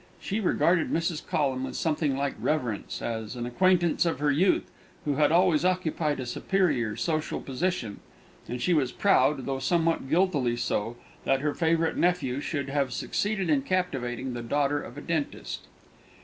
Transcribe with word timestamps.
She 0.19 0.39
regarded 0.39 0.89
Mrs. 0.89 1.23
Collum 1.27 1.63
with 1.63 1.75
something 1.75 2.17
like 2.17 2.33
reverence, 2.39 3.03
as 3.03 3.35
an 3.35 3.45
acquaintance 3.45 4.03
of 4.03 4.17
her 4.17 4.31
youth 4.31 4.63
who 5.05 5.17
had 5.17 5.31
always 5.31 5.63
occupied 5.63 6.19
a 6.19 6.25
superior 6.25 6.95
social 6.95 7.39
position, 7.39 7.99
and 8.47 8.59
she 8.59 8.73
was 8.73 8.91
proud, 8.91 9.45
though 9.45 9.59
somewhat 9.59 10.09
guiltily 10.09 10.57
so, 10.57 10.97
that 11.23 11.41
her 11.41 11.53
favourite 11.53 11.97
nephew 11.97 12.41
should 12.41 12.69
have 12.69 12.93
succeeded 12.93 13.47
in 13.47 13.61
captivating 13.61 14.33
the 14.33 14.41
daughter 14.41 14.81
of 14.81 14.97
a 14.97 15.01
dentist. 15.01 15.67